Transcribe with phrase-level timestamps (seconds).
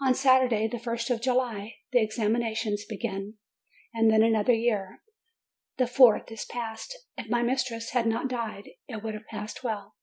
[0.00, 3.34] On Sat urday, the first of July, the examinations begin.
[3.92, 5.02] And then another year,
[5.76, 6.96] the fourth, is past!
[7.18, 9.94] If my mis tress had not died, it would have passed well.